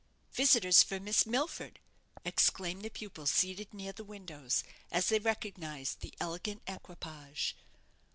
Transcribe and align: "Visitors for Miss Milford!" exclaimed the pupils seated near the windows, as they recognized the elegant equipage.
"Visitors 0.33 0.81
for 0.81 0.99
Miss 0.99 1.27
Milford!" 1.27 1.79
exclaimed 2.25 2.81
the 2.81 2.89
pupils 2.89 3.29
seated 3.29 3.71
near 3.71 3.91
the 3.93 4.03
windows, 4.03 4.63
as 4.91 5.09
they 5.09 5.19
recognized 5.19 5.99
the 5.99 6.11
elegant 6.19 6.63
equipage. 6.65 7.55